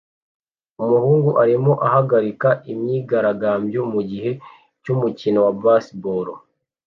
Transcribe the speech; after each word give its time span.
Umuhungu 0.83 1.29
arimo 1.43 1.73
ahagarika 1.87 2.49
imyigaragambyo 2.71 3.81
mugihe 3.93 4.31
cy'umukino 4.83 5.39
wa 5.45 5.53
baseball 5.63 6.27